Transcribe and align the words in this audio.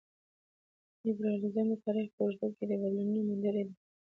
لېبرالیزم 1.05 1.67
د 1.71 1.73
تاریخ 1.85 2.07
په 2.15 2.21
اوږدو 2.23 2.47
کې 2.55 2.63
بدلون 2.69 3.09
موندلی 3.27 3.63
دی. 3.67 3.75